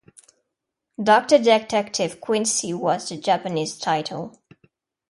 Doctor 1.03 1.37
Detective 1.37 2.19
Quincy 2.19 2.73
was 2.73 3.07
the 3.09 3.17
Japanese 3.17 3.77
title. 3.77 4.35